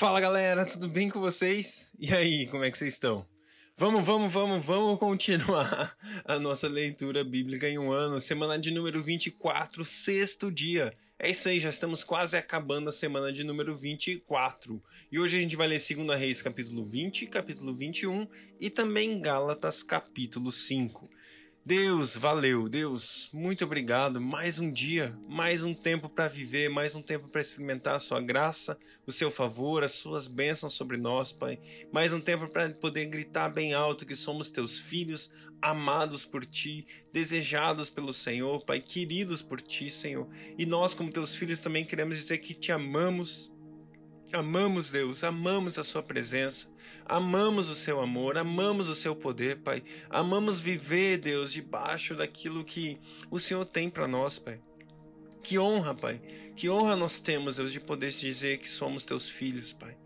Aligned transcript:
Fala 0.00 0.18
galera, 0.18 0.64
tudo 0.64 0.88
bem 0.88 1.10
com 1.10 1.20
vocês? 1.20 1.92
E 2.00 2.10
aí, 2.10 2.46
como 2.46 2.64
é 2.64 2.70
que 2.70 2.78
vocês 2.78 2.94
estão? 2.94 3.26
Vamos, 3.76 4.02
vamos, 4.02 4.32
vamos, 4.32 4.64
vamos 4.64 4.98
continuar 4.98 5.94
a 6.24 6.38
nossa 6.38 6.66
leitura 6.68 7.22
bíblica 7.22 7.68
em 7.68 7.78
um 7.78 7.92
ano, 7.92 8.18
semana 8.18 8.58
de 8.58 8.70
número 8.70 9.02
24, 9.02 9.84
sexto 9.84 10.50
dia. 10.50 10.90
É 11.18 11.30
isso 11.30 11.50
aí, 11.50 11.60
já 11.60 11.68
estamos 11.68 12.02
quase 12.02 12.34
acabando 12.34 12.88
a 12.88 12.92
semana 12.92 13.30
de 13.30 13.44
número 13.44 13.76
24. 13.76 14.82
E 15.12 15.18
hoje 15.18 15.36
a 15.36 15.40
gente 15.42 15.54
vai 15.54 15.68
ler 15.68 15.78
2 15.78 16.18
Reis 16.18 16.40
capítulo 16.40 16.82
20, 16.82 17.26
capítulo 17.26 17.74
21 17.74 18.26
e 18.58 18.70
também 18.70 19.20
Gálatas 19.20 19.82
capítulo 19.82 20.50
5. 20.50 21.19
Deus, 21.70 22.16
valeu, 22.16 22.68
Deus, 22.68 23.30
muito 23.32 23.64
obrigado. 23.64 24.20
Mais 24.20 24.58
um 24.58 24.72
dia, 24.72 25.16
mais 25.28 25.62
um 25.62 25.72
tempo 25.72 26.08
para 26.08 26.26
viver, 26.26 26.68
mais 26.68 26.96
um 26.96 27.00
tempo 27.00 27.28
para 27.28 27.40
experimentar 27.40 27.94
a 27.94 28.00
sua 28.00 28.20
graça, 28.20 28.76
o 29.06 29.12
seu 29.12 29.30
favor, 29.30 29.84
as 29.84 29.92
suas 29.92 30.26
bênçãos 30.26 30.72
sobre 30.72 30.96
nós, 30.96 31.30
Pai. 31.30 31.60
Mais 31.92 32.12
um 32.12 32.20
tempo 32.20 32.48
para 32.48 32.70
poder 32.70 33.06
gritar 33.06 33.50
bem 33.50 33.72
alto 33.72 34.04
que 34.04 34.16
somos 34.16 34.50
teus 34.50 34.80
filhos, 34.80 35.30
amados 35.62 36.24
por 36.24 36.44
ti, 36.44 36.84
desejados 37.12 37.88
pelo 37.88 38.12
Senhor, 38.12 38.64
Pai, 38.64 38.80
queridos 38.80 39.40
por 39.40 39.60
ti, 39.60 39.88
Senhor. 39.92 40.28
E 40.58 40.66
nós, 40.66 40.92
como 40.92 41.12
teus 41.12 41.36
filhos, 41.36 41.60
também 41.60 41.84
queremos 41.84 42.16
dizer 42.16 42.38
que 42.38 42.52
te 42.52 42.72
amamos 42.72 43.49
Amamos 44.32 44.92
Deus, 44.92 45.24
amamos 45.24 45.76
a 45.76 45.82
Sua 45.82 46.04
presença, 46.04 46.68
amamos 47.04 47.68
o 47.68 47.74
Seu 47.74 47.98
amor, 47.98 48.38
amamos 48.38 48.88
o 48.88 48.94
Seu 48.94 49.16
poder, 49.16 49.56
Pai. 49.56 49.82
Amamos 50.08 50.60
viver, 50.60 51.18
Deus, 51.18 51.52
debaixo 51.52 52.14
daquilo 52.14 52.64
que 52.64 52.96
o 53.28 53.40
Senhor 53.40 53.66
tem 53.66 53.90
para 53.90 54.06
nós, 54.06 54.38
Pai. 54.38 54.60
Que 55.42 55.58
honra, 55.58 55.94
Pai. 55.94 56.22
Que 56.54 56.70
honra 56.70 56.94
nós 56.94 57.20
temos, 57.20 57.56
Deus, 57.56 57.72
de 57.72 57.80
poder 57.80 58.12
dizer 58.12 58.58
que 58.58 58.70
somos 58.70 59.02
Teus 59.02 59.28
filhos, 59.28 59.72
Pai. 59.72 59.96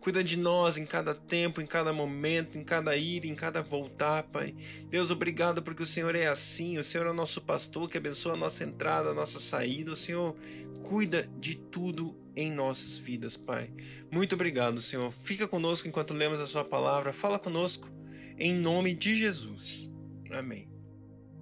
Cuida 0.00 0.24
de 0.24 0.38
nós 0.38 0.78
em 0.78 0.86
cada 0.86 1.14
tempo, 1.14 1.60
em 1.60 1.66
cada 1.66 1.92
momento, 1.92 2.56
em 2.56 2.64
cada 2.64 2.96
ir, 2.96 3.26
em 3.26 3.34
cada 3.34 3.60
voltar, 3.60 4.22
Pai. 4.22 4.54
Deus, 4.88 5.10
obrigado 5.10 5.62
porque 5.62 5.82
o 5.82 5.86
Senhor 5.86 6.14
é 6.14 6.28
assim. 6.28 6.78
O 6.78 6.84
Senhor 6.84 7.08
é 7.08 7.10
o 7.10 7.14
nosso 7.14 7.42
pastor 7.42 7.90
que 7.90 7.98
abençoa 7.98 8.32
a 8.32 8.36
nossa 8.36 8.64
entrada, 8.64 9.10
a 9.10 9.14
nossa 9.14 9.38
saída. 9.38 9.92
O 9.92 9.96
Senhor 9.96 10.34
cuida 10.82 11.28
de 11.38 11.56
tudo 11.56 12.16
em 12.36 12.52
nossas 12.52 12.98
vidas, 12.98 13.36
Pai. 13.36 13.72
Muito 14.12 14.34
obrigado, 14.34 14.80
Senhor. 14.80 15.10
Fica 15.10 15.48
conosco 15.48 15.88
enquanto 15.88 16.14
lemos 16.14 16.38
a 16.40 16.46
Sua 16.46 16.64
palavra. 16.64 17.12
Fala 17.12 17.38
conosco, 17.38 17.90
em 18.38 18.54
nome 18.54 18.94
de 18.94 19.18
Jesus. 19.18 19.90
Amém. 20.30 20.68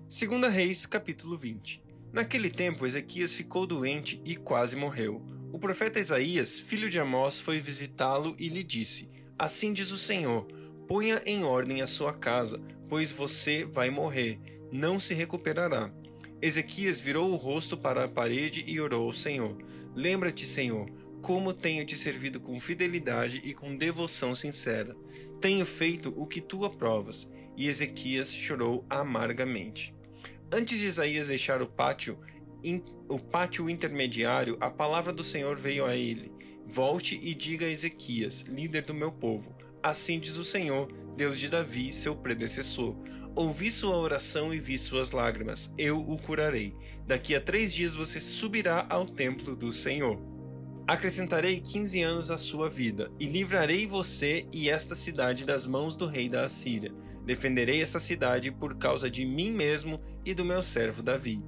2 0.08 0.52
Reis, 0.52 0.86
capítulo 0.86 1.36
20. 1.36 1.82
Naquele 2.12 2.48
tempo, 2.48 2.86
Ezequias 2.86 3.32
ficou 3.32 3.66
doente 3.66 4.22
e 4.24 4.36
quase 4.36 4.76
morreu. 4.76 5.20
O 5.52 5.58
profeta 5.58 5.98
Isaías, 5.98 6.60
filho 6.60 6.88
de 6.88 6.98
Amós, 6.98 7.40
foi 7.40 7.58
visitá-lo 7.58 8.36
e 8.38 8.48
lhe 8.48 8.62
disse: 8.62 9.10
Assim 9.36 9.72
diz 9.72 9.90
o 9.90 9.98
Senhor: 9.98 10.46
Ponha 10.86 11.20
em 11.26 11.42
ordem 11.42 11.82
a 11.82 11.86
sua 11.86 12.12
casa, 12.12 12.60
pois 12.88 13.10
você 13.10 13.64
vai 13.64 13.90
morrer, 13.90 14.38
não 14.70 15.00
se 15.00 15.14
recuperará. 15.14 15.92
Ezequias 16.44 17.00
virou 17.00 17.32
o 17.32 17.36
rosto 17.36 17.74
para 17.74 18.04
a 18.04 18.08
parede 18.08 18.64
e 18.66 18.78
orou 18.78 19.06
ao 19.06 19.14
Senhor: 19.14 19.56
Lembra-te, 19.96 20.44
Senhor, 20.44 20.90
como 21.22 21.54
tenho 21.54 21.86
te 21.86 21.96
servido 21.96 22.38
com 22.38 22.60
fidelidade 22.60 23.40
e 23.42 23.54
com 23.54 23.74
devoção 23.74 24.34
sincera. 24.34 24.94
Tenho 25.40 25.64
feito 25.64 26.12
o 26.14 26.26
que 26.26 26.42
tu 26.42 26.66
aprovas. 26.66 27.30
E 27.56 27.66
Ezequias 27.66 28.30
chorou 28.30 28.84
amargamente. 28.90 29.94
Antes 30.52 30.78
de 30.78 30.84
Isaías 30.84 31.28
deixar 31.28 31.62
o 31.62 31.66
pátio, 31.66 32.18
o 33.08 33.18
pátio 33.18 33.70
intermediário, 33.70 34.58
a 34.60 34.68
palavra 34.68 35.14
do 35.14 35.24
Senhor 35.24 35.56
veio 35.56 35.86
a 35.86 35.96
ele: 35.96 36.30
Volte 36.66 37.18
e 37.22 37.32
diga 37.34 37.64
a 37.64 37.70
Ezequias, 37.70 38.42
líder 38.42 38.82
do 38.82 38.92
meu 38.92 39.10
povo: 39.10 39.56
Assim 39.84 40.18
diz 40.18 40.38
o 40.38 40.44
Senhor, 40.44 40.90
Deus 41.14 41.38
de 41.38 41.50
Davi, 41.50 41.92
seu 41.92 42.16
predecessor. 42.16 42.96
Ouvi 43.36 43.70
sua 43.70 43.98
oração 43.98 44.54
e 44.54 44.58
vi 44.58 44.78
suas 44.78 45.10
lágrimas. 45.10 45.70
Eu 45.76 46.00
o 46.00 46.16
curarei. 46.16 46.74
Daqui 47.06 47.34
a 47.34 47.40
três 47.40 47.70
dias 47.70 47.94
você 47.94 48.18
subirá 48.18 48.86
ao 48.88 49.04
templo 49.04 49.54
do 49.54 49.70
Senhor. 49.70 50.18
Acrescentarei 50.88 51.60
quinze 51.60 52.00
anos 52.00 52.30
à 52.30 52.38
sua 52.38 52.66
vida, 52.66 53.12
e 53.20 53.26
livrarei 53.26 53.86
você 53.86 54.46
e 54.54 54.70
esta 54.70 54.94
cidade 54.94 55.44
das 55.44 55.66
mãos 55.66 55.96
do 55.96 56.06
rei 56.06 56.30
da 56.30 56.44
Assíria. 56.44 56.90
Defenderei 57.22 57.82
esta 57.82 58.00
cidade 58.00 58.50
por 58.50 58.78
causa 58.78 59.10
de 59.10 59.26
mim 59.26 59.52
mesmo 59.52 60.00
e 60.24 60.32
do 60.32 60.46
meu 60.46 60.62
servo 60.62 61.02
Davi. 61.02 61.44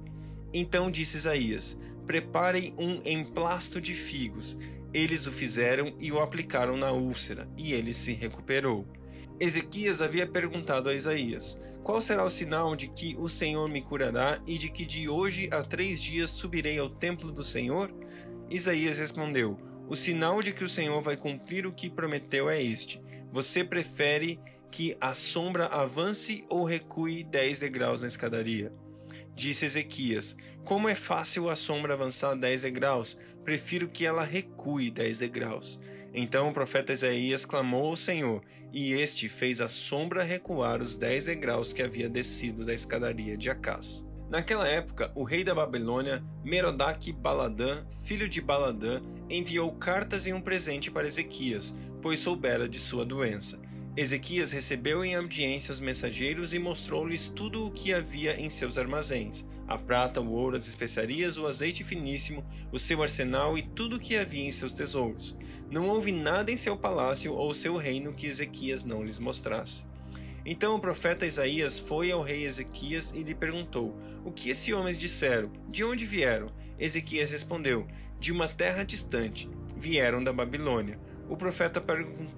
Então 0.53 0.91
disse 0.91 1.17
Isaías: 1.17 1.75
Preparem 2.05 2.71
um 2.77 2.99
emplasto 3.03 3.81
de 3.81 3.95
figos 3.95 4.57
eles 4.93 5.27
o 5.27 5.31
fizeram 5.31 5.93
e 5.99 6.11
o 6.11 6.19
aplicaram 6.19 6.77
na 6.77 6.91
úlcera, 6.91 7.47
e 7.57 7.73
ele 7.73 7.93
se 7.93 8.13
recuperou. 8.13 8.87
Ezequias 9.39 10.01
havia 10.01 10.25
perguntado 10.25 10.89
a 10.89 10.95
Isaías: 10.95 11.59
Qual 11.83 12.01
será 12.01 12.23
o 12.23 12.29
sinal 12.29 12.75
de 12.75 12.87
que 12.87 13.15
o 13.17 13.29
Senhor 13.29 13.69
me 13.69 13.81
curará 13.81 14.41
e 14.47 14.57
de 14.57 14.69
que 14.69 14.85
de 14.85 15.07
hoje 15.07 15.47
a 15.51 15.61
três 15.61 16.01
dias 16.01 16.31
subirei 16.31 16.79
ao 16.79 16.89
templo 16.89 17.31
do 17.31 17.43
Senhor? 17.43 17.93
Isaías 18.49 18.97
respondeu: 18.97 19.59
O 19.87 19.95
sinal 19.95 20.41
de 20.41 20.53
que 20.53 20.63
o 20.63 20.69
Senhor 20.69 21.01
vai 21.01 21.15
cumprir 21.15 21.67
o 21.67 21.73
que 21.73 21.89
prometeu 21.89 22.49
é 22.49 22.61
este: 22.61 22.99
Você 23.31 23.63
prefere 23.63 24.39
que 24.71 24.97
a 24.99 25.13
sombra 25.13 25.67
avance 25.67 26.43
ou 26.49 26.65
recue 26.65 27.23
dez 27.23 27.59
degraus 27.59 28.01
na 28.01 28.07
escadaria? 28.07 28.73
Disse 29.37 29.65
Ezequias: 29.65 30.35
Como 30.65 30.89
é 30.89 30.95
fácil 30.95 31.47
a 31.47 31.55
sombra 31.55 31.93
avançar 31.93 32.35
dez 32.35 32.63
degraus, 32.63 33.15
prefiro 33.45 33.87
que 33.87 34.03
ela 34.03 34.23
recue 34.23 34.89
dez 34.89 35.19
degraus. 35.19 35.79
Então 36.11 36.49
o 36.49 36.53
profeta 36.53 36.91
Isaías 36.91 37.45
clamou 37.45 37.85
ao 37.85 37.95
Senhor, 37.95 38.41
e 38.73 38.93
este 38.93 39.29
fez 39.29 39.61
a 39.61 39.67
sombra 39.67 40.23
recuar 40.23 40.81
os 40.81 40.97
dez 40.97 41.25
degraus 41.25 41.71
que 41.71 41.83
havia 41.83 42.09
descido 42.09 42.65
da 42.65 42.73
escadaria 42.73 43.37
de 43.37 43.47
Acás. 43.47 44.03
Naquela 44.27 44.67
época, 44.67 45.11
o 45.13 45.23
rei 45.23 45.43
da 45.43 45.53
Babilônia, 45.53 46.25
Merodach 46.43 47.11
Baladã, 47.11 47.85
filho 48.05 48.27
de 48.27 48.41
Baladã, 48.41 49.03
enviou 49.29 49.71
cartas 49.73 50.25
e 50.25 50.33
um 50.33 50.41
presente 50.41 50.89
para 50.89 51.05
Ezequias, 51.05 51.75
pois 52.01 52.19
soubera 52.19 52.67
de 52.67 52.79
sua 52.79 53.05
doença. 53.05 53.61
Ezequias 53.97 54.51
recebeu 54.51 55.03
em 55.03 55.15
audiência 55.15 55.71
os 55.71 55.79
mensageiros 55.79 56.53
e 56.53 56.59
mostrou-lhes 56.59 57.29
tudo 57.29 57.65
o 57.65 57.71
que 57.71 57.91
havia 57.91 58.39
em 58.39 58.47
seus 58.47 58.77
armazéns: 58.77 59.43
a 59.67 59.75
prata, 59.75 60.21
o 60.21 60.31
ouro, 60.33 60.55
as 60.55 60.67
especiarias, 60.67 61.35
o 61.35 61.47
azeite 61.47 61.83
finíssimo, 61.83 62.45
o 62.71 62.77
seu 62.77 63.01
arsenal 63.01 63.57
e 63.57 63.63
tudo 63.63 63.95
o 63.95 63.99
que 63.99 64.15
havia 64.15 64.43
em 64.43 64.51
seus 64.51 64.75
tesouros. 64.75 65.35
Não 65.71 65.87
houve 65.87 66.11
nada 66.11 66.51
em 66.51 66.57
seu 66.57 66.77
palácio 66.77 67.33
ou 67.33 67.55
seu 67.55 67.75
reino 67.75 68.13
que 68.13 68.27
Ezequias 68.27 68.85
não 68.85 69.03
lhes 69.03 69.17
mostrasse. 69.17 69.87
Então 70.45 70.75
o 70.75 70.79
profeta 70.79 71.25
Isaías 71.25 71.79
foi 71.79 72.11
ao 72.11 72.21
rei 72.21 72.45
Ezequias 72.45 73.11
e 73.15 73.23
lhe 73.23 73.33
perguntou: 73.33 73.97
O 74.23 74.31
que 74.31 74.51
esses 74.51 74.71
homens 74.75 74.99
disseram? 74.99 75.51
De 75.67 75.83
onde 75.83 76.05
vieram? 76.05 76.51
Ezequias 76.77 77.31
respondeu: 77.31 77.87
De 78.19 78.31
uma 78.31 78.47
terra 78.47 78.83
distante 78.83 79.49
vieram 79.75 80.23
da 80.23 80.31
Babilônia. 80.31 80.99
O 81.29 81.35
profeta, 81.35 81.83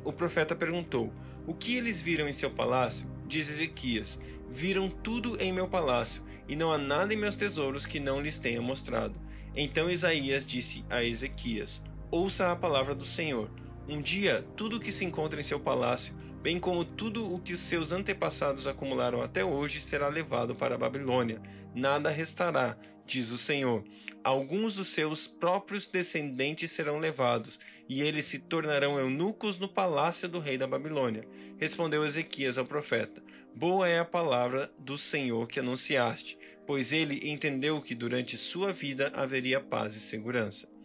o 0.03 0.11
profeta 0.11 0.55
perguntou: 0.55 1.13
O 1.45 1.53
que 1.53 1.75
eles 1.75 2.01
viram 2.01 2.27
em 2.27 2.33
seu 2.33 2.49
palácio? 2.49 3.09
Diz 3.27 3.49
Ezequias: 3.49 4.19
Viram 4.49 4.89
tudo 4.89 5.39
em 5.39 5.53
meu 5.53 5.67
palácio, 5.67 6.23
e 6.47 6.55
não 6.55 6.71
há 6.71 6.77
nada 6.77 7.13
em 7.13 7.17
meus 7.17 7.35
tesouros 7.35 7.85
que 7.85 7.99
não 7.99 8.19
lhes 8.19 8.39
tenha 8.39 8.61
mostrado. 8.61 9.19
Então 9.55 9.89
Isaías 9.89 10.45
disse 10.45 10.83
a 10.89 11.03
Ezequias: 11.03 11.83
Ouça 12.09 12.51
a 12.51 12.55
palavra 12.55 12.95
do 12.95 13.05
Senhor. 13.05 13.51
Um 13.91 14.03
dia, 14.03 14.45
tudo 14.55 14.77
o 14.77 14.79
que 14.79 14.91
se 14.91 15.03
encontra 15.03 15.39
em 15.39 15.43
seu 15.43 15.59
palácio, 15.59 16.13
bem 16.43 16.59
como 16.59 16.85
tudo 16.85 17.33
o 17.33 17.39
que 17.39 17.57
seus 17.57 17.91
antepassados 17.91 18.67
acumularam 18.67 19.19
até 19.19 19.43
hoje, 19.43 19.81
será 19.81 20.07
levado 20.07 20.53
para 20.53 20.75
a 20.75 20.77
Babilônia. 20.77 21.41
Nada 21.73 22.11
restará, 22.11 22.77
diz 23.03 23.31
o 23.31 23.37
Senhor. 23.37 23.83
Alguns 24.23 24.75
dos 24.75 24.89
seus 24.89 25.25
próprios 25.25 25.87
descendentes 25.87 26.71
serão 26.71 26.99
levados, 26.99 27.59
e 27.89 28.03
eles 28.03 28.25
se 28.25 28.37
tornarão 28.37 28.99
eunucos 28.99 29.57
no 29.57 29.67
palácio 29.67 30.29
do 30.29 30.37
rei 30.37 30.55
da 30.55 30.67
Babilônia. 30.67 31.27
Respondeu 31.57 32.05
Ezequias 32.05 32.59
ao 32.59 32.65
profeta: 32.65 33.23
Boa 33.55 33.89
é 33.89 33.97
a 33.97 34.05
palavra 34.05 34.71
do 34.77 34.99
Senhor 34.99 35.47
que 35.47 35.61
anunciaste, 35.61 36.37
pois 36.67 36.91
ele 36.91 37.27
entendeu 37.27 37.81
que 37.81 37.95
durante 37.95 38.37
sua 38.37 38.71
vida 38.71 39.11
haveria 39.15 39.59
paz 39.59 39.95
e 39.95 39.99
segurança. 39.99 40.78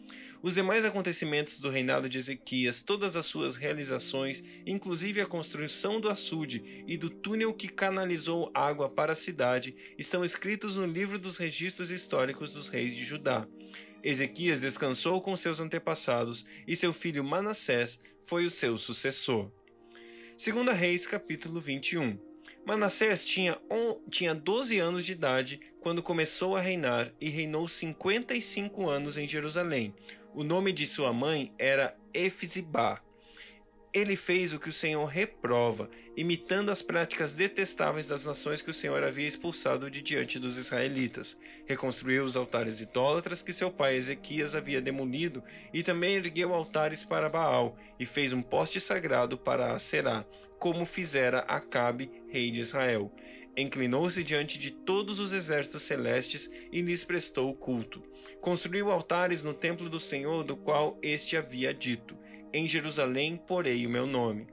Os 0.44 0.56
demais 0.56 0.84
acontecimentos 0.84 1.58
do 1.58 1.70
reinado 1.70 2.06
de 2.06 2.18
Ezequias, 2.18 2.82
todas 2.82 3.16
as 3.16 3.24
suas 3.24 3.56
realizações, 3.56 4.44
inclusive 4.66 5.22
a 5.22 5.26
construção 5.26 5.98
do 5.98 6.10
açude 6.10 6.84
e 6.86 6.98
do 6.98 7.08
túnel 7.08 7.54
que 7.54 7.66
canalizou 7.66 8.50
água 8.52 8.86
para 8.86 9.14
a 9.14 9.16
cidade, 9.16 9.74
estão 9.96 10.22
escritos 10.22 10.76
no 10.76 10.84
livro 10.84 11.18
dos 11.18 11.38
registros 11.38 11.90
históricos 11.90 12.52
dos 12.52 12.68
reis 12.68 12.94
de 12.94 13.02
Judá. 13.02 13.48
Ezequias 14.02 14.60
descansou 14.60 15.18
com 15.22 15.34
seus 15.34 15.60
antepassados 15.60 16.44
e 16.68 16.76
seu 16.76 16.92
filho 16.92 17.24
Manassés 17.24 17.98
foi 18.22 18.44
o 18.44 18.50
seu 18.50 18.76
sucessor. 18.76 19.50
2 20.36 20.76
Reis 20.76 21.06
capítulo 21.06 21.58
21 21.58 22.18
Manassés 22.66 23.24
tinha, 23.24 23.58
on, 23.70 23.98
tinha 24.10 24.34
12 24.34 24.78
anos 24.78 25.06
de 25.06 25.12
idade 25.12 25.58
quando 25.80 26.02
começou 26.02 26.54
a 26.54 26.60
reinar 26.60 27.10
e 27.18 27.30
reinou 27.30 27.66
55 27.66 28.88
anos 28.90 29.16
em 29.16 29.26
Jerusalém. 29.26 29.94
O 30.36 30.42
nome 30.42 30.72
de 30.72 30.84
sua 30.84 31.12
mãe 31.12 31.54
era 31.56 31.96
Efzibá. 32.12 33.00
Ele 33.94 34.16
fez 34.16 34.52
o 34.52 34.58
que 34.58 34.68
o 34.68 34.72
Senhor 34.72 35.06
reprova, 35.06 35.88
imitando 36.16 36.72
as 36.72 36.82
práticas 36.82 37.34
detestáveis 37.34 38.08
das 38.08 38.24
nações 38.24 38.60
que 38.60 38.70
o 38.70 38.74
Senhor 38.74 39.04
havia 39.04 39.28
expulsado 39.28 39.88
de 39.88 40.02
diante 40.02 40.36
dos 40.36 40.56
israelitas. 40.56 41.38
Reconstruiu 41.64 42.24
os 42.24 42.36
altares 42.36 42.80
idólatras 42.80 43.40
que 43.40 43.52
seu 43.52 43.70
pai 43.70 43.94
Ezequias 43.94 44.56
havia 44.56 44.80
demolido 44.80 45.44
e 45.72 45.84
também 45.84 46.16
ergueu 46.16 46.52
altares 46.52 47.04
para 47.04 47.28
Baal 47.28 47.78
e 47.96 48.04
fez 48.04 48.32
um 48.32 48.42
poste 48.42 48.80
sagrado 48.80 49.38
para 49.38 49.78
Será, 49.78 50.26
como 50.58 50.84
fizera 50.84 51.38
Acabe, 51.46 52.10
rei 52.28 52.50
de 52.50 52.58
Israel. 52.58 53.12
Inclinou-se 53.56 54.24
diante 54.24 54.58
de 54.58 54.72
todos 54.72 55.20
os 55.20 55.32
exércitos 55.32 55.82
celestes 55.82 56.50
e 56.72 56.80
lhes 56.80 57.04
prestou 57.04 57.54
culto. 57.54 58.02
Construiu 58.40 58.90
altares 58.90 59.44
no 59.44 59.54
templo 59.54 59.88
do 59.88 60.00
Senhor, 60.00 60.42
do 60.42 60.56
qual 60.56 60.98
este 61.00 61.36
havia 61.36 61.72
dito: 61.72 62.16
Em 62.54 62.68
Jerusalém 62.68 63.36
porei 63.36 63.84
o 63.84 63.90
meu 63.90 64.06
nome. 64.06 64.46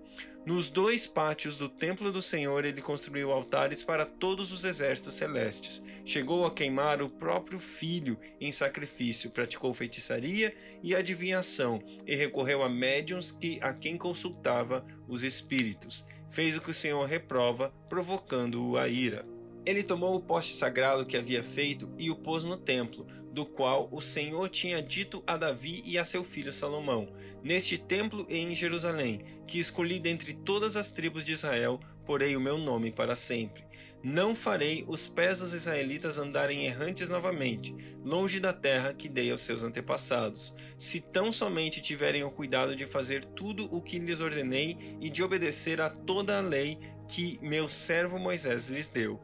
Nos 0.43 0.71
dois 0.71 1.05
pátios 1.05 1.55
do 1.55 1.69
templo 1.69 2.11
do 2.11 2.19
Senhor 2.19 2.65
ele 2.65 2.81
construiu 2.81 3.31
altares 3.31 3.83
para 3.83 4.07
todos 4.07 4.51
os 4.51 4.63
exércitos 4.63 5.13
celestes. 5.13 5.83
Chegou 6.03 6.47
a 6.47 6.51
queimar 6.51 6.99
o 6.99 7.11
próprio 7.11 7.59
filho 7.59 8.17
em 8.39 8.51
sacrifício, 8.51 9.29
praticou 9.29 9.71
feitiçaria 9.71 10.51
e 10.81 10.95
adivinhação 10.95 11.79
e 12.07 12.15
recorreu 12.15 12.63
a 12.63 12.69
médiuns 12.69 13.29
que 13.29 13.59
a 13.61 13.71
quem 13.71 13.99
consultava 13.99 14.83
os 15.07 15.21
espíritos 15.21 16.03
fez 16.27 16.57
o 16.57 16.61
que 16.61 16.71
o 16.71 16.73
Senhor 16.73 17.05
reprova, 17.05 17.71
provocando-o 17.87 18.77
a 18.77 18.87
ira. 18.87 19.23
Ele 19.63 19.83
tomou 19.83 20.15
o 20.15 20.21
poste 20.21 20.55
sagrado 20.55 21.05
que 21.05 21.15
havia 21.15 21.43
feito 21.43 21.91
e 21.99 22.09
o 22.09 22.15
pôs 22.15 22.43
no 22.43 22.57
templo, 22.57 23.05
do 23.31 23.45
qual 23.45 23.87
o 23.91 24.01
Senhor 24.01 24.49
tinha 24.49 24.81
dito 24.81 25.23
a 25.27 25.37
Davi 25.37 25.83
e 25.85 25.99
a 25.99 26.05
seu 26.05 26.23
filho 26.23 26.51
Salomão: 26.51 27.13
Neste 27.43 27.77
templo 27.77 28.25
e 28.27 28.37
em 28.37 28.55
Jerusalém, 28.55 29.23
que 29.45 29.59
escolhi 29.59 29.99
dentre 29.99 30.33
todas 30.33 30.75
as 30.75 30.91
tribos 30.91 31.23
de 31.23 31.33
Israel, 31.33 31.79
porei 32.05 32.35
o 32.35 32.41
meu 32.41 32.57
nome 32.57 32.91
para 32.91 33.13
sempre. 33.15 33.63
Não 34.03 34.33
farei 34.33 34.83
os 34.87 35.07
pés 35.07 35.37
dos 35.37 35.53
israelitas 35.53 36.17
andarem 36.17 36.65
errantes 36.65 37.07
novamente, 37.07 37.75
longe 38.03 38.39
da 38.39 38.51
terra 38.51 38.95
que 38.95 39.07
dei 39.07 39.29
aos 39.31 39.41
seus 39.41 39.63
antepassados, 39.63 40.55
se 40.75 40.99
tão 40.99 41.31
somente 41.31 41.83
tiverem 41.83 42.23
o 42.23 42.31
cuidado 42.31 42.75
de 42.75 42.87
fazer 42.87 43.23
tudo 43.23 43.65
o 43.71 43.79
que 43.79 43.99
lhes 43.99 44.21
ordenei 44.21 44.75
e 44.99 45.07
de 45.07 45.21
obedecer 45.21 45.79
a 45.79 45.89
toda 45.91 46.39
a 46.39 46.41
lei 46.41 46.79
que 47.07 47.37
meu 47.43 47.69
servo 47.69 48.17
Moisés 48.17 48.67
lhes 48.67 48.89
deu. 48.89 49.21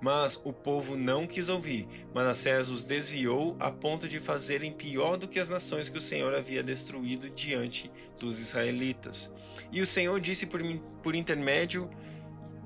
Mas 0.00 0.40
o 0.44 0.52
povo 0.52 0.96
não 0.96 1.26
quis 1.26 1.48
ouvir. 1.48 1.88
Manassés 2.14 2.70
os 2.70 2.84
desviou 2.84 3.56
a 3.58 3.70
ponto 3.70 4.08
de 4.08 4.20
fazerem 4.20 4.72
pior 4.72 5.16
do 5.16 5.26
que 5.26 5.40
as 5.40 5.48
nações 5.48 5.88
que 5.88 5.98
o 5.98 6.00
Senhor 6.00 6.34
havia 6.34 6.62
destruído 6.62 7.28
diante 7.30 7.90
dos 8.18 8.38
israelitas. 8.38 9.32
E 9.72 9.82
o 9.82 9.86
Senhor 9.86 10.20
disse 10.20 10.46
por, 10.46 10.60
por 11.02 11.14
intermédio 11.14 11.90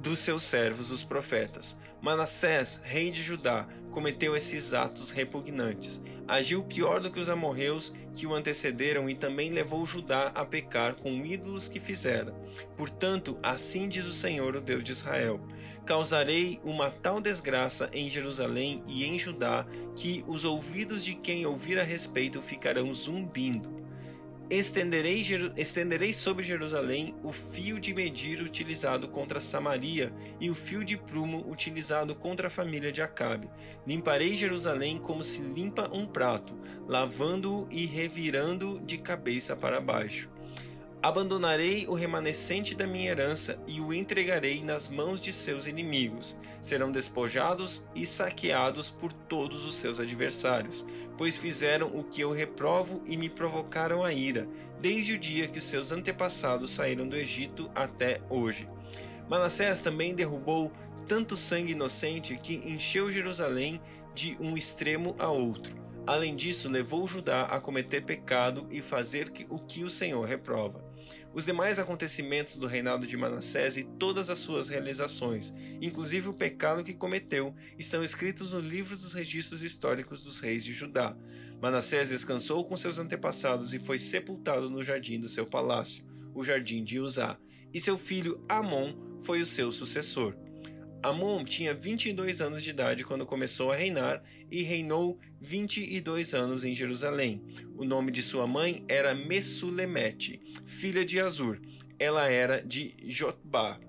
dos 0.02 0.18
seus 0.18 0.42
servos, 0.42 0.90
os 0.90 1.04
profetas. 1.04 1.76
Manassés, 2.00 2.80
rei 2.82 3.12
de 3.12 3.22
Judá, 3.22 3.68
cometeu 3.92 4.34
esses 4.34 4.74
atos 4.74 5.12
repugnantes. 5.12 6.02
Agiu 6.26 6.64
pior 6.64 6.98
do 6.98 7.10
que 7.10 7.20
os 7.20 7.28
amorreus 7.28 7.94
que 8.12 8.26
o 8.26 8.34
antecederam 8.34 9.08
e 9.08 9.14
também 9.14 9.52
levou 9.52 9.86
Judá 9.86 10.32
a 10.34 10.44
pecar 10.44 10.96
com 10.96 11.24
ídolos 11.24 11.68
que 11.68 11.78
fizera. 11.78 12.34
Portanto, 12.76 13.38
assim 13.42 13.88
diz 13.88 14.04
o 14.04 14.12
Senhor, 14.12 14.56
o 14.56 14.60
Deus 14.60 14.82
de 14.82 14.90
Israel: 14.90 15.40
Causarei 15.86 16.58
uma 16.64 16.90
tal 16.90 17.20
desgraça 17.20 17.88
em 17.92 18.10
Jerusalém 18.10 18.82
e 18.88 19.04
em 19.04 19.16
Judá 19.16 19.64
que 19.96 20.24
os 20.26 20.44
ouvidos 20.44 21.04
de 21.04 21.14
quem 21.14 21.46
ouvir 21.46 21.78
a 21.78 21.84
respeito 21.84 22.42
ficarão 22.42 22.92
zumbindo 22.92 23.81
Estenderei, 24.52 25.24
estenderei 25.56 26.12
sobre 26.12 26.44
Jerusalém 26.44 27.14
o 27.24 27.32
fio 27.32 27.80
de 27.80 27.94
medir 27.94 28.42
utilizado 28.42 29.08
contra 29.08 29.40
Samaria 29.40 30.12
e 30.38 30.50
o 30.50 30.54
fio 30.54 30.84
de 30.84 30.98
prumo 30.98 31.50
utilizado 31.50 32.14
contra 32.14 32.48
a 32.48 32.50
família 32.50 32.92
de 32.92 33.00
Acabe. 33.00 33.48
Limparei 33.86 34.34
Jerusalém 34.34 34.98
como 34.98 35.22
se 35.22 35.40
limpa 35.40 35.88
um 35.90 36.04
prato, 36.04 36.54
lavando-o 36.86 37.66
e 37.70 37.86
revirando 37.86 38.78
de 38.80 38.98
cabeça 38.98 39.56
para 39.56 39.80
baixo. 39.80 40.31
Abandonarei 41.02 41.84
o 41.88 41.94
remanescente 41.94 42.76
da 42.76 42.86
minha 42.86 43.10
herança 43.10 43.58
e 43.66 43.80
o 43.80 43.92
entregarei 43.92 44.62
nas 44.62 44.88
mãos 44.88 45.20
de 45.20 45.32
seus 45.32 45.66
inimigos. 45.66 46.38
Serão 46.60 46.92
despojados 46.92 47.84
e 47.92 48.06
saqueados 48.06 48.88
por 48.88 49.12
todos 49.12 49.64
os 49.64 49.74
seus 49.74 49.98
adversários, 49.98 50.86
pois 51.18 51.36
fizeram 51.36 51.88
o 51.88 52.04
que 52.04 52.20
eu 52.20 52.30
reprovo 52.30 53.02
e 53.04 53.16
me 53.16 53.28
provocaram 53.28 54.04
a 54.04 54.12
ira, 54.12 54.48
desde 54.80 55.14
o 55.14 55.18
dia 55.18 55.48
que 55.48 55.58
os 55.58 55.64
seus 55.64 55.90
antepassados 55.90 56.70
saíram 56.70 57.08
do 57.08 57.16
Egito 57.16 57.68
até 57.74 58.20
hoje. 58.30 58.68
Manassés 59.28 59.80
também 59.80 60.14
derrubou 60.14 60.70
tanto 61.08 61.36
sangue 61.36 61.72
inocente 61.72 62.38
que 62.40 62.54
encheu 62.64 63.10
Jerusalém 63.10 63.80
de 64.14 64.36
um 64.38 64.56
extremo 64.56 65.16
a 65.18 65.28
outro. 65.28 65.81
Além 66.04 66.34
disso, 66.34 66.68
levou 66.68 67.06
Judá 67.06 67.42
a 67.42 67.60
cometer 67.60 68.04
pecado 68.04 68.66
e 68.70 68.80
fazer 68.80 69.30
o 69.48 69.58
que 69.58 69.84
o 69.84 69.90
Senhor 69.90 70.24
reprova. 70.26 70.84
Os 71.32 71.46
demais 71.46 71.78
acontecimentos 71.78 72.56
do 72.56 72.66
reinado 72.66 73.06
de 73.06 73.16
Manassés 73.16 73.76
e 73.76 73.84
todas 73.84 74.28
as 74.28 74.38
suas 74.38 74.68
realizações, 74.68 75.54
inclusive 75.80 76.28
o 76.28 76.34
pecado 76.34 76.84
que 76.84 76.92
cometeu, 76.92 77.54
estão 77.78 78.02
escritos 78.02 78.52
no 78.52 78.58
livro 78.58 78.96
dos 78.96 79.14
registros 79.14 79.62
históricos 79.62 80.24
dos 80.24 80.40
reis 80.40 80.64
de 80.64 80.72
Judá. 80.72 81.16
Manassés 81.60 82.10
descansou 82.10 82.64
com 82.64 82.76
seus 82.76 82.98
antepassados 82.98 83.72
e 83.72 83.78
foi 83.78 83.98
sepultado 83.98 84.68
no 84.68 84.82
jardim 84.82 85.20
do 85.20 85.28
seu 85.28 85.46
palácio, 85.46 86.04
o 86.34 86.44
jardim 86.44 86.82
de 86.82 86.98
Uzá, 86.98 87.38
e 87.72 87.80
seu 87.80 87.96
filho 87.96 88.44
Amon 88.48 88.92
foi 89.22 89.40
o 89.40 89.46
seu 89.46 89.70
sucessor. 89.70 90.36
Amon 91.02 91.44
tinha 91.44 91.74
22 91.74 92.40
anos 92.40 92.62
de 92.62 92.70
idade 92.70 93.04
quando 93.04 93.26
começou 93.26 93.72
a 93.72 93.76
reinar 93.76 94.22
e 94.48 94.62
reinou 94.62 95.18
22 95.40 96.32
anos 96.32 96.64
em 96.64 96.74
Jerusalém. 96.74 97.42
O 97.76 97.84
nome 97.84 98.12
de 98.12 98.22
sua 98.22 98.46
mãe 98.46 98.84
era 98.86 99.12
Messulemete, 99.12 100.40
filha 100.64 101.04
de 101.04 101.18
Azur. 101.18 101.60
Ela 101.98 102.30
era 102.30 102.62
de 102.62 102.94
Jotbá. 103.04 103.80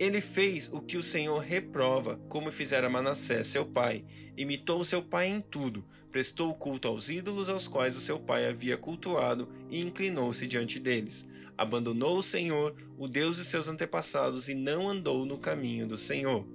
Ele 0.00 0.20
fez 0.20 0.70
o 0.72 0.80
que 0.80 0.96
o 0.96 1.02
Senhor 1.02 1.40
reprova, 1.40 2.20
como 2.28 2.52
fizera 2.52 2.88
Manassés, 2.88 3.48
seu 3.48 3.66
pai. 3.66 4.04
Imitou 4.36 4.84
seu 4.84 5.02
pai 5.02 5.26
em 5.26 5.40
tudo, 5.40 5.84
prestou 6.12 6.54
culto 6.54 6.86
aos 6.86 7.08
ídolos 7.08 7.48
aos 7.48 7.66
quais 7.66 7.96
o 7.96 8.00
seu 8.00 8.20
pai 8.20 8.46
havia 8.46 8.76
cultuado 8.76 9.48
e 9.68 9.80
inclinou-se 9.80 10.46
diante 10.46 10.78
deles. 10.78 11.26
Abandonou 11.56 12.16
o 12.16 12.22
Senhor, 12.22 12.76
o 12.96 13.08
Deus 13.08 13.38
de 13.38 13.44
seus 13.44 13.66
antepassados, 13.66 14.48
e 14.48 14.54
não 14.54 14.88
andou 14.88 15.26
no 15.26 15.36
caminho 15.36 15.88
do 15.88 15.98
Senhor. 15.98 16.46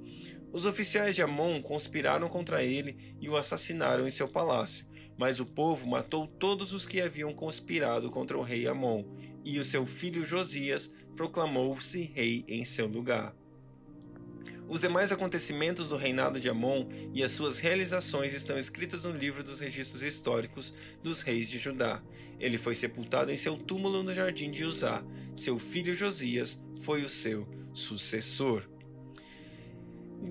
Os 0.54 0.66
oficiais 0.66 1.14
de 1.14 1.22
Amon 1.22 1.62
conspiraram 1.62 2.30
contra 2.30 2.64
ele 2.64 2.96
e 3.20 3.28
o 3.28 3.36
assassinaram 3.36 4.08
em 4.08 4.12
seu 4.12 4.30
palácio. 4.30 4.86
Mas 5.18 5.40
o 5.40 5.46
povo 5.46 5.88
matou 5.88 6.28
todos 6.28 6.72
os 6.74 6.86
que 6.86 7.02
haviam 7.02 7.34
conspirado 7.34 8.10
contra 8.10 8.38
o 8.38 8.42
rei 8.42 8.68
Amon, 8.68 9.04
e 9.44 9.60
o 9.60 9.66
seu 9.66 9.86
filho 9.86 10.24
Josias 10.24 10.92
proclamou-se 11.16 12.04
rei 12.14 12.46
em 12.48 12.64
seu 12.64 12.88
lugar. 12.88 13.36
Os 14.68 14.82
demais 14.82 15.12
acontecimentos 15.12 15.90
do 15.90 15.98
reinado 15.98 16.40
de 16.40 16.50
Amon 16.50 16.88
e 17.14 17.24
as 17.24 17.32
suas 17.32 17.60
realizações 17.60 18.34
estão 18.34 18.58
escritos 18.58 19.04
no 19.04 19.12
livro 19.12 19.44
dos 19.44 19.60
registros 19.60 20.02
históricos 20.02 20.74
dos 21.04 21.22
reis 21.22 21.50
de 21.50 21.58
Judá. 21.58 22.02
Ele 22.40 22.58
foi 22.58 22.74
sepultado 22.74 23.32
em 23.32 23.38
seu 23.38 23.58
túmulo 23.58 24.02
no 24.02 24.14
jardim 24.14 24.50
de 24.50 24.64
Uzá. 24.64 25.04
Seu 25.36 25.60
filho 25.60 25.94
Josias 25.94 26.62
foi 26.80 27.04
o 27.04 27.10
seu 27.10 27.48
sucessor. 27.74 28.64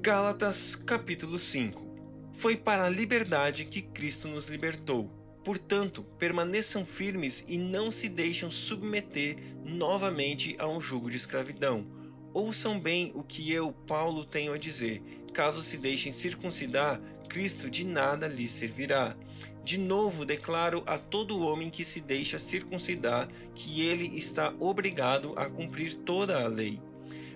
Gálatas 0.01 0.75
capítulo 0.75 1.39
5 1.39 2.31
Foi 2.33 2.57
para 2.57 2.87
a 2.87 2.91
liberdade 2.91 3.67
que 3.67 3.83
Cristo 3.83 4.29
nos 4.29 4.49
libertou. 4.49 5.11
Portanto, 5.45 6.05
permaneçam 6.19 6.87
firmes 6.87 7.45
e 7.49 7.59
não 7.59 7.91
se 7.91 8.09
deixem 8.09 8.49
submeter 8.49 9.37
novamente 9.65 10.57
a 10.59 10.69
um 10.69 10.81
jugo 10.81 11.11
de 11.11 11.17
escravidão. 11.17 11.87
Ouçam 12.35 12.81
bem 12.81 13.13
o 13.15 13.23
que 13.23 13.53
eu, 13.53 13.73
Paulo, 13.87 14.25
tenho 14.25 14.55
a 14.55 14.59
dizer. 14.59 15.03
Caso 15.35 15.63
se 15.63 15.77
deixem 15.77 16.13
circuncidar, 16.13 16.99
Cristo 17.29 17.69
de 17.69 17.85
nada 17.85 18.27
lhes 18.27 18.51
servirá. 18.51 19.15
De 19.63 19.77
novo 19.77 20.25
declaro 20.25 20.83
a 20.87 20.97
todo 20.97 21.41
homem 21.41 21.69
que 21.69 21.85
se 21.85 22.01
deixa 22.01 22.39
circuncidar 22.39 23.29
que 23.55 23.87
ele 23.87 24.17
está 24.17 24.55
obrigado 24.59 25.35
a 25.37 25.49
cumprir 25.49 25.95
toda 25.95 26.43
a 26.43 26.49
lei. 26.49 26.81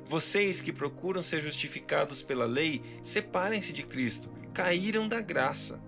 Vocês 0.06 0.60
que 0.60 0.72
procuram 0.72 1.22
ser 1.22 1.42
justificados 1.42 2.22
pela 2.22 2.46
lei, 2.46 2.80
separem-se 3.02 3.72
de 3.72 3.82
Cristo, 3.82 4.30
caíram 4.54 5.06
da 5.06 5.20
graça. 5.20 5.82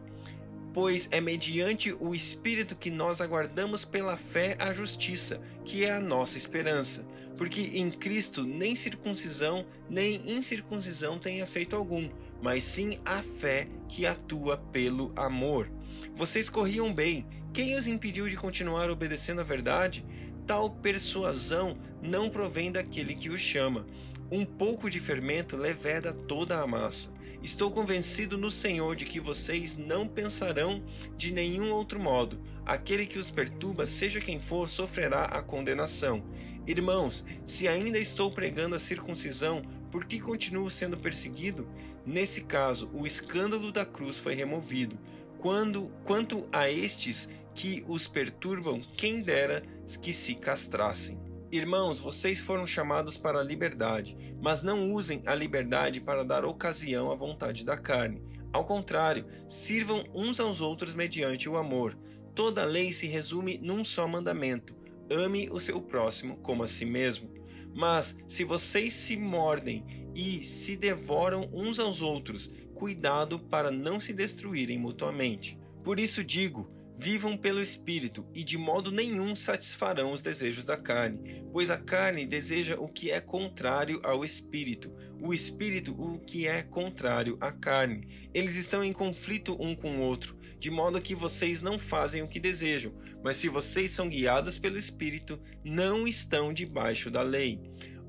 Pois 0.72 1.08
é 1.10 1.20
mediante 1.20 1.92
o 1.92 2.14
Espírito 2.14 2.76
que 2.76 2.90
nós 2.90 3.20
aguardamos 3.20 3.84
pela 3.84 4.16
fé 4.16 4.56
a 4.60 4.72
justiça, 4.72 5.40
que 5.64 5.84
é 5.84 5.92
a 5.92 6.00
nossa 6.00 6.36
esperança. 6.36 7.06
Porque 7.36 7.60
em 7.78 7.90
Cristo 7.90 8.44
nem 8.44 8.76
circuncisão 8.76 9.64
nem 9.88 10.20
incircuncisão 10.30 11.18
tem 11.18 11.40
efeito 11.40 11.74
algum, 11.74 12.08
mas 12.42 12.62
sim 12.62 12.98
a 13.04 13.22
fé 13.22 13.68
que 13.88 14.06
atua 14.06 14.56
pelo 14.56 15.12
amor. 15.16 15.70
Vocês 16.14 16.48
corriam 16.48 16.92
bem, 16.92 17.26
quem 17.52 17.76
os 17.76 17.86
impediu 17.86 18.28
de 18.28 18.36
continuar 18.36 18.90
obedecendo 18.90 19.40
a 19.40 19.44
verdade? 19.44 20.04
tal 20.48 20.70
persuasão 20.70 21.76
não 22.02 22.30
provém 22.30 22.72
daquele 22.72 23.14
que 23.14 23.28
o 23.28 23.36
chama. 23.36 23.86
Um 24.30 24.44
pouco 24.44 24.90
de 24.90 25.00
fermento 25.00 25.56
leveda 25.56 26.12
toda 26.12 26.60
a 26.60 26.66
massa. 26.66 27.10
Estou 27.42 27.70
convencido 27.70 28.36
no 28.36 28.50
Senhor 28.50 28.94
de 28.94 29.06
que 29.06 29.18
vocês 29.18 29.78
não 29.78 30.06
pensarão 30.06 30.84
de 31.16 31.32
nenhum 31.32 31.70
outro 31.70 31.98
modo. 31.98 32.38
Aquele 32.66 33.06
que 33.06 33.18
os 33.18 33.30
perturba, 33.30 33.86
seja 33.86 34.20
quem 34.20 34.38
for, 34.38 34.68
sofrerá 34.68 35.22
a 35.22 35.40
condenação. 35.40 36.22
Irmãos, 36.66 37.24
se 37.46 37.66
ainda 37.66 37.98
estou 37.98 38.30
pregando 38.30 38.74
a 38.74 38.78
circuncisão, 38.78 39.62
por 39.90 40.04
que 40.04 40.20
continuo 40.20 40.70
sendo 40.70 40.98
perseguido? 40.98 41.66
Nesse 42.04 42.42
caso, 42.42 42.90
o 42.92 43.06
escândalo 43.06 43.72
da 43.72 43.86
cruz 43.86 44.18
foi 44.18 44.34
removido. 44.34 44.98
Quando, 45.38 45.88
quanto 46.04 46.46
a 46.52 46.68
estes 46.68 47.30
que 47.54 47.82
os 47.88 48.06
perturbam, 48.06 48.78
quem 48.94 49.22
dera 49.22 49.62
que 50.02 50.12
se 50.12 50.34
castrassem. 50.34 51.27
Irmãos, 51.50 51.98
vocês 51.98 52.40
foram 52.40 52.66
chamados 52.66 53.16
para 53.16 53.40
a 53.40 53.42
liberdade, 53.42 54.14
mas 54.42 54.62
não 54.62 54.92
usem 54.92 55.22
a 55.24 55.34
liberdade 55.34 55.98
para 55.98 56.22
dar 56.22 56.44
ocasião 56.44 57.10
à 57.10 57.14
vontade 57.14 57.64
da 57.64 57.74
carne. 57.74 58.22
Ao 58.52 58.66
contrário, 58.66 59.24
sirvam 59.46 60.04
uns 60.14 60.38
aos 60.38 60.60
outros 60.60 60.94
mediante 60.94 61.48
o 61.48 61.56
amor. 61.56 61.98
Toda 62.34 62.66
lei 62.66 62.92
se 62.92 63.06
resume 63.06 63.58
num 63.62 63.82
só 63.82 64.06
mandamento: 64.06 64.76
ame 65.10 65.48
o 65.50 65.58
seu 65.58 65.80
próximo 65.80 66.36
como 66.42 66.62
a 66.62 66.68
si 66.68 66.84
mesmo. 66.84 67.32
Mas 67.74 68.18
se 68.26 68.44
vocês 68.44 68.92
se 68.92 69.16
mordem 69.16 70.10
e 70.14 70.44
se 70.44 70.76
devoram 70.76 71.48
uns 71.50 71.78
aos 71.78 72.02
outros, 72.02 72.50
cuidado 72.74 73.38
para 73.38 73.70
não 73.70 73.98
se 73.98 74.12
destruírem 74.12 74.78
mutuamente. 74.78 75.58
Por 75.82 75.98
isso 75.98 76.22
digo: 76.22 76.70
Vivam 77.00 77.36
pelo 77.36 77.62
Espírito 77.62 78.26
e 78.34 78.42
de 78.42 78.58
modo 78.58 78.90
nenhum 78.90 79.36
satisfarão 79.36 80.10
os 80.10 80.20
desejos 80.20 80.66
da 80.66 80.76
carne, 80.76 81.44
pois 81.52 81.70
a 81.70 81.78
carne 81.78 82.26
deseja 82.26 82.74
o 82.76 82.88
que 82.88 83.12
é 83.12 83.20
contrário 83.20 84.00
ao 84.02 84.24
Espírito, 84.24 84.92
o 85.22 85.32
Espírito 85.32 85.92
o 85.92 86.18
que 86.18 86.48
é 86.48 86.60
contrário 86.60 87.38
à 87.40 87.52
carne. 87.52 88.08
Eles 88.34 88.56
estão 88.56 88.82
em 88.82 88.92
conflito 88.92 89.56
um 89.60 89.76
com 89.76 89.98
o 89.98 90.00
outro, 90.00 90.36
de 90.58 90.72
modo 90.72 91.00
que 91.00 91.14
vocês 91.14 91.62
não 91.62 91.78
fazem 91.78 92.20
o 92.22 92.28
que 92.28 92.40
desejam, 92.40 92.92
mas 93.22 93.36
se 93.36 93.48
vocês 93.48 93.92
são 93.92 94.08
guiados 94.08 94.58
pelo 94.58 94.76
Espírito, 94.76 95.40
não 95.64 96.04
estão 96.04 96.52
debaixo 96.52 97.12
da 97.12 97.22
lei. 97.22 97.60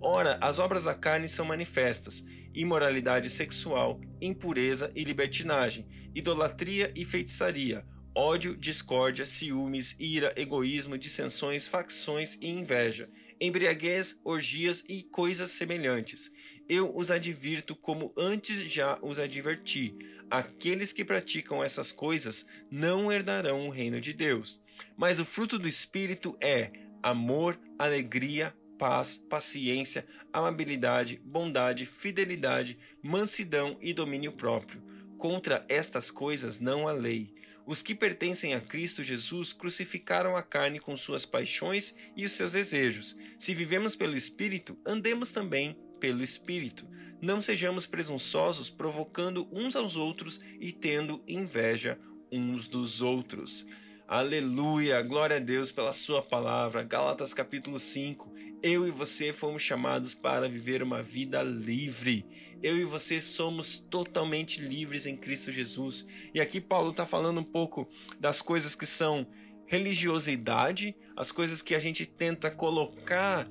Ora, 0.01 0.39
as 0.41 0.57
obras 0.57 0.85
da 0.85 0.95
carne 0.95 1.29
são 1.29 1.45
manifestas: 1.45 2.25
imoralidade 2.55 3.29
sexual, 3.29 4.01
impureza 4.19 4.91
e 4.95 5.03
libertinagem, 5.03 5.87
idolatria 6.15 6.91
e 6.97 7.05
feitiçaria 7.05 7.85
ódio, 8.15 8.55
discórdia, 8.55 9.25
ciúmes, 9.25 9.95
ira, 9.99 10.33
egoísmo, 10.35 10.97
dissensões, 10.97 11.67
facções 11.67 12.37
e 12.41 12.47
inveja, 12.47 13.09
embriaguez, 13.39 14.19
orgias 14.23 14.83
e 14.89 15.03
coisas 15.03 15.51
semelhantes. 15.51 16.31
Eu 16.67 16.95
os 16.95 17.09
advirto 17.09 17.75
como 17.75 18.13
antes 18.17 18.61
já 18.63 18.97
os 19.01 19.17
adverti: 19.19 19.95
aqueles 20.29 20.91
que 20.91 21.05
praticam 21.05 21.63
essas 21.63 21.91
coisas 21.91 22.45
não 22.69 23.11
herdarão 23.11 23.67
o 23.67 23.71
reino 23.71 23.99
de 23.99 24.13
Deus. 24.13 24.59
Mas 24.95 25.19
o 25.19 25.25
fruto 25.25 25.57
do 25.57 25.67
Espírito 25.67 26.37
é 26.41 26.71
amor, 27.01 27.59
alegria, 27.77 28.53
paz, 28.77 29.17
paciência, 29.29 30.05
amabilidade, 30.31 31.21
bondade, 31.25 31.85
fidelidade, 31.85 32.77
mansidão 33.03 33.77
e 33.81 33.93
domínio 33.93 34.31
próprio. 34.31 34.81
Contra 35.19 35.65
estas 35.67 36.09
coisas 36.09 36.61
não 36.61 36.87
há 36.87 36.93
lei. 36.93 37.33
Os 37.65 37.81
que 37.81 37.93
pertencem 37.93 38.53
a 38.53 38.61
Cristo 38.61 39.03
Jesus 39.03 39.51
crucificaram 39.51 40.37
a 40.37 40.41
carne 40.41 40.79
com 40.79 40.95
suas 40.95 41.25
paixões 41.25 41.93
e 42.15 42.25
os 42.25 42.31
seus 42.31 42.53
desejos. 42.53 43.17
Se 43.37 43.53
vivemos 43.53 43.97
pelo 43.97 44.15
Espírito, 44.15 44.77
andemos 44.87 45.31
também 45.31 45.77
pelo 45.99 46.23
Espírito. 46.23 46.87
Não 47.21 47.41
sejamos 47.41 47.85
presunçosos, 47.85 48.69
provocando 48.69 49.45
uns 49.51 49.75
aos 49.75 49.97
outros 49.97 50.39
e 50.57 50.71
tendo 50.71 51.21
inveja 51.27 51.99
uns 52.31 52.69
dos 52.69 53.01
outros. 53.01 53.65
Aleluia, 54.11 55.03
glória 55.03 55.35
a 55.35 55.39
Deus 55.39 55.71
pela 55.71 55.93
sua 55.93 56.19
palavra. 56.19 56.81
Gálatas 56.81 57.31
capítulo 57.31 57.77
5. 57.77 58.33
Eu 58.63 58.87
e 58.87 58.89
você 58.89 59.31
fomos 59.31 59.61
chamados 59.61 60.15
para 60.15 60.49
viver 60.49 60.81
uma 60.81 61.03
vida 61.03 61.43
livre. 61.43 62.25
Eu 62.63 62.75
e 62.75 62.85
você 62.85 63.21
somos 63.21 63.77
totalmente 63.77 64.61
livres 64.61 65.05
em 65.05 65.15
Cristo 65.15 65.51
Jesus. 65.51 66.07
E 66.33 66.41
aqui 66.41 66.59
Paulo 66.59 66.89
está 66.89 67.05
falando 67.05 67.39
um 67.39 67.43
pouco 67.43 67.87
das 68.19 68.41
coisas 68.41 68.73
que 68.73 68.87
são 68.87 69.27
religiosidade, 69.67 70.95
as 71.15 71.31
coisas 71.31 71.61
que 71.61 71.75
a 71.75 71.79
gente 71.79 72.07
tenta 72.07 72.49
colocar 72.49 73.47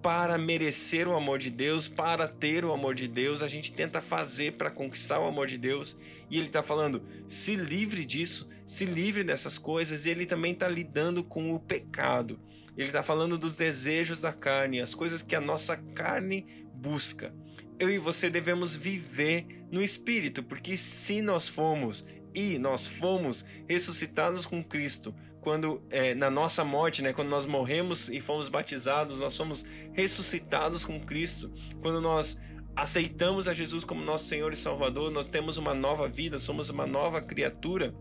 para 0.00 0.38
merecer 0.38 1.08
o 1.08 1.16
amor 1.16 1.40
de 1.40 1.50
Deus, 1.50 1.88
para 1.88 2.28
ter 2.28 2.64
o 2.64 2.72
amor 2.72 2.94
de 2.94 3.08
Deus, 3.08 3.42
a 3.42 3.48
gente 3.48 3.72
tenta 3.72 4.00
fazer 4.00 4.52
para 4.52 4.70
conquistar 4.70 5.18
o 5.18 5.26
amor 5.26 5.48
de 5.48 5.58
Deus. 5.58 5.96
E 6.30 6.38
ele 6.38 6.46
está 6.46 6.62
falando: 6.62 7.02
se 7.26 7.56
livre 7.56 8.04
disso, 8.04 8.48
se 8.68 8.84
livre 8.84 9.24
dessas 9.24 9.56
coisas. 9.56 10.04
Ele 10.04 10.26
também 10.26 10.52
está 10.52 10.68
lidando 10.68 11.24
com 11.24 11.54
o 11.54 11.58
pecado. 11.58 12.38
Ele 12.76 12.88
está 12.88 13.02
falando 13.02 13.38
dos 13.38 13.56
desejos 13.56 14.20
da 14.20 14.32
carne, 14.32 14.80
as 14.80 14.94
coisas 14.94 15.22
que 15.22 15.34
a 15.34 15.40
nossa 15.40 15.76
carne 15.76 16.46
busca. 16.74 17.34
Eu 17.80 17.88
e 17.88 17.98
você 17.98 18.28
devemos 18.28 18.74
viver 18.74 19.46
no 19.72 19.82
espírito, 19.82 20.42
porque 20.42 20.76
se 20.76 21.22
nós 21.22 21.48
formos 21.48 22.04
e 22.34 22.58
nós 22.58 22.86
fomos 22.86 23.44
ressuscitados 23.66 24.44
com 24.44 24.62
Cristo 24.62 25.14
quando 25.40 25.82
é, 25.90 26.14
na 26.14 26.28
nossa 26.28 26.62
morte, 26.62 27.00
né, 27.00 27.12
quando 27.12 27.28
nós 27.28 27.46
morremos 27.46 28.10
e 28.10 28.20
fomos 28.20 28.50
batizados, 28.50 29.18
nós 29.18 29.32
somos 29.32 29.64
ressuscitados 29.94 30.84
com 30.84 31.00
Cristo. 31.00 31.50
Quando 31.80 32.02
nós 32.02 32.38
aceitamos 32.76 33.48
a 33.48 33.54
Jesus 33.54 33.82
como 33.82 34.04
nosso 34.04 34.26
Senhor 34.26 34.52
e 34.52 34.56
Salvador, 34.56 35.10
nós 35.10 35.26
temos 35.26 35.56
uma 35.56 35.74
nova 35.74 36.06
vida, 36.06 36.38
somos 36.38 36.68
uma 36.68 36.86
nova 36.86 37.22
criatura. 37.22 37.94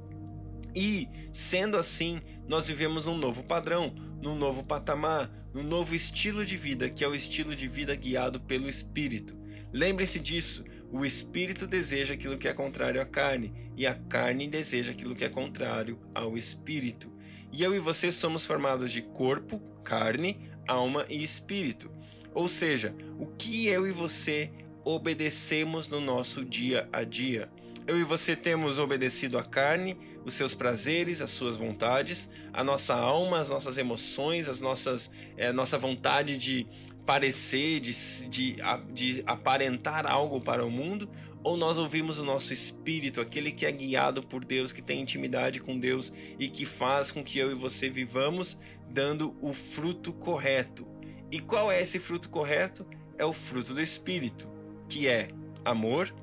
E, 0.76 1.08
sendo 1.32 1.78
assim, 1.78 2.22
nós 2.48 2.68
vivemos 2.68 3.08
um 3.08 3.18
novo 3.18 3.44
padrão, 3.44 3.94
num 4.22 4.36
novo 4.36 4.64
patamar, 4.64 5.32
num 5.54 5.64
novo 5.64 5.96
estilo 5.96 6.46
de 6.46 6.58
vida, 6.58 6.90
que 6.90 7.04
é 7.04 7.08
o 7.08 7.16
estilo 7.16 7.56
de 7.56 7.68
vida 7.68 7.96
guiado 7.96 8.40
pelo 8.42 8.70
Espírito. 8.70 9.36
Lembre-se 9.74 10.20
disso. 10.20 10.64
O 10.90 11.04
espírito 11.04 11.68
deseja 11.68 12.14
aquilo 12.14 12.38
que 12.38 12.48
é 12.48 12.54
contrário 12.54 13.02
à 13.02 13.06
carne, 13.06 13.54
e 13.76 13.86
a 13.86 13.94
carne 13.94 14.48
deseja 14.48 14.92
aquilo 14.92 15.16
que 15.16 15.26
é 15.26 15.30
contrário 15.30 16.00
ao 16.16 16.38
espírito. 16.38 17.12
E 17.52 17.62
eu 17.62 17.76
e 17.76 17.80
você 17.80 18.10
somos 18.10 18.46
formados 18.46 18.92
de 18.92 19.02
corpo, 19.02 19.60
carne, 19.84 20.40
alma 20.66 21.06
e 21.10 21.22
espírito. 21.22 21.92
Ou 22.34 22.48
seja, 22.48 22.96
o 23.20 23.28
que 23.28 23.68
eu 23.68 23.86
e 23.86 23.92
você 23.92 24.50
obedecemos 24.86 25.90
no 25.90 26.00
nosso 26.00 26.46
dia 26.46 26.88
a 26.94 27.04
dia. 27.04 27.50
Eu 27.88 27.98
e 27.98 28.04
você 28.04 28.36
temos 28.36 28.78
obedecido 28.78 29.38
à 29.38 29.44
carne, 29.46 29.98
os 30.26 30.34
seus 30.34 30.54
prazeres, 30.54 31.22
as 31.22 31.30
suas 31.30 31.56
vontades, 31.56 32.30
a 32.52 32.62
nossa 32.62 32.94
alma, 32.94 33.40
as 33.40 33.50
nossas 33.50 33.78
emoções, 33.78 34.50
as 34.50 34.60
nossas, 34.60 35.10
é, 35.38 35.54
nossa 35.54 35.78
vontade 35.78 36.38
de 36.38 36.68
parecer, 37.06 37.80
de, 37.80 37.94
de, 38.28 38.58
de 38.92 39.24
aparentar 39.26 40.06
algo 40.06 40.42
para 40.42 40.66
o 40.66 40.70
mundo, 40.70 41.10
ou 41.42 41.56
nós 41.56 41.78
ouvimos 41.78 42.20
o 42.20 42.26
nosso 42.26 42.52
espírito, 42.52 43.22
aquele 43.22 43.54
que 43.54 43.66
é 43.66 43.72
guiado 43.72 44.22
por 44.22 44.44
Deus, 44.44 44.74
que 44.74 44.82
tem 44.82 45.00
intimidade 45.00 45.62
com 45.62 45.80
Deus 45.80 46.12
e 46.38 46.50
que 46.50 46.66
faz 46.66 47.10
com 47.10 47.24
que 47.24 47.40
eu 47.40 47.50
e 47.50 47.56
você 47.56 47.90
vivamos 47.90 48.58
dando 48.90 49.38
o 49.42 49.54
fruto 49.54 50.12
correto. 50.12 50.86
E 51.32 51.40
qual 51.40 51.72
é 51.72 51.82
esse 51.82 52.00
fruto 52.00 52.28
correto? 52.28 52.86
É 53.18 53.24
o 53.24 53.32
fruto 53.32 53.74
do 53.74 53.82
espírito, 53.82 54.46
que 54.90 55.08
é 55.08 55.30
amor, 55.64 56.14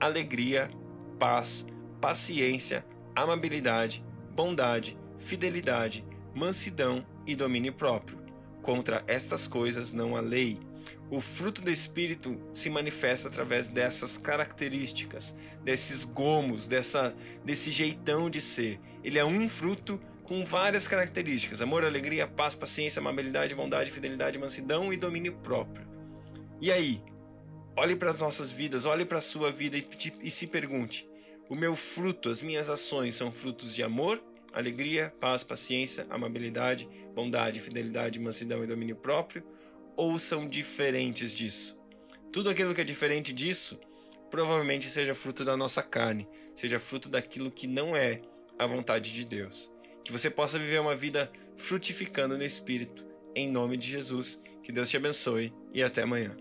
alegria, 0.00 0.70
paz, 1.22 1.64
paciência, 2.00 2.84
amabilidade, 3.14 4.04
bondade, 4.34 4.98
fidelidade, 5.16 6.04
mansidão 6.34 7.06
e 7.24 7.36
domínio 7.36 7.72
próprio. 7.72 8.18
Contra 8.60 9.04
estas 9.06 9.46
coisas 9.46 9.92
não 9.92 10.16
há 10.16 10.20
lei. 10.20 10.58
O 11.08 11.20
fruto 11.20 11.62
do 11.62 11.70
Espírito 11.70 12.42
se 12.52 12.68
manifesta 12.68 13.28
através 13.28 13.68
dessas 13.68 14.16
características, 14.18 15.36
desses 15.62 16.04
gomos, 16.04 16.66
dessa, 16.66 17.14
desse 17.44 17.70
jeitão 17.70 18.28
de 18.28 18.40
ser. 18.40 18.80
Ele 19.04 19.16
é 19.16 19.24
um 19.24 19.48
fruto 19.48 20.00
com 20.24 20.44
várias 20.44 20.88
características: 20.88 21.60
amor, 21.60 21.84
alegria, 21.84 22.26
paz, 22.26 22.56
paciência, 22.56 22.98
amabilidade, 22.98 23.54
bondade, 23.54 23.92
fidelidade, 23.92 24.40
mansidão 24.40 24.92
e 24.92 24.96
domínio 24.96 25.34
próprio. 25.34 25.86
E 26.60 26.72
aí? 26.72 27.00
Olhe 27.76 27.94
para 27.96 28.10
as 28.10 28.20
nossas 28.20 28.50
vidas, 28.50 28.84
olhe 28.84 29.04
para 29.04 29.18
a 29.18 29.22
sua 29.22 29.52
vida 29.52 29.78
e, 29.78 29.86
e 30.20 30.30
se 30.32 30.48
pergunte: 30.48 31.11
o 31.52 31.54
meu 31.54 31.76
fruto, 31.76 32.30
as 32.30 32.40
minhas 32.40 32.70
ações 32.70 33.14
são 33.14 33.30
frutos 33.30 33.74
de 33.74 33.82
amor, 33.82 34.24
alegria, 34.54 35.14
paz, 35.20 35.44
paciência, 35.44 36.06
amabilidade, 36.08 36.88
bondade, 37.14 37.60
fidelidade, 37.60 38.18
mansidão 38.18 38.64
e 38.64 38.66
domínio 38.66 38.96
próprio, 38.96 39.44
ou 39.94 40.18
são 40.18 40.48
diferentes 40.48 41.36
disso? 41.36 41.78
Tudo 42.32 42.48
aquilo 42.48 42.74
que 42.74 42.80
é 42.80 42.84
diferente 42.84 43.34
disso 43.34 43.78
provavelmente 44.30 44.88
seja 44.88 45.14
fruto 45.14 45.44
da 45.44 45.54
nossa 45.54 45.82
carne, 45.82 46.26
seja 46.54 46.80
fruto 46.80 47.10
daquilo 47.10 47.50
que 47.50 47.66
não 47.66 47.94
é 47.94 48.22
a 48.58 48.66
vontade 48.66 49.12
de 49.12 49.26
Deus. 49.26 49.70
Que 50.02 50.10
você 50.10 50.30
possa 50.30 50.58
viver 50.58 50.80
uma 50.80 50.96
vida 50.96 51.30
frutificando 51.58 52.38
no 52.38 52.44
espírito 52.44 53.06
em 53.34 53.46
nome 53.46 53.76
de 53.76 53.88
Jesus. 53.88 54.40
Que 54.62 54.72
Deus 54.72 54.88
te 54.88 54.96
abençoe 54.96 55.52
e 55.74 55.82
até 55.82 56.00
amanhã. 56.00 56.34